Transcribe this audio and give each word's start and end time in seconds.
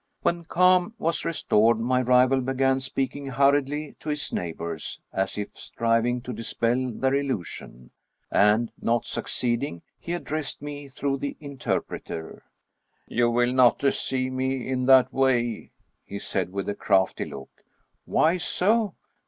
When 0.23 0.45
calm 0.45 0.95
was 0.97 1.23
restored, 1.25 1.77
^my 1.77 2.03
rival 2.03 2.41
began 2.41 2.79
speaking 2.79 3.27
hur 3.27 3.51
riedly 3.51 3.99
to 3.99 4.09
his 4.09 4.33
neighbors, 4.33 4.99
as 5.13 5.37
if 5.37 5.55
striving 5.55 6.21
to 6.21 6.33
dispel 6.33 6.89
their 6.89 7.13
illusion, 7.13 7.91
and, 8.31 8.71
not 8.81 9.05
succeeding, 9.05 9.83
he 9.99 10.13
addressed 10.13 10.59
me 10.59 10.87
through 10.87 11.17
the 11.19 11.37
inter 11.39 11.81
preter:" 11.81 12.41
You 13.07 13.29
will 13.29 13.53
not 13.53 13.77
deceive 13.77 14.31
me 14.33 14.67
in 14.67 14.87
that 14.87 15.13
way," 15.13 15.71
||e 16.07 16.17
said, 16.17 16.51
with 16.51 16.67
a 16.67 16.73
crafty 16.73 17.25
look. 17.25 17.63
"Why 18.05 18.37
so?" 18.39 18.95